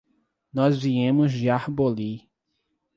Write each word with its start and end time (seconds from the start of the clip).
Nós 0.51 0.79
viemos 0.81 1.31
de 1.31 1.47
Arbolí. 1.47 2.27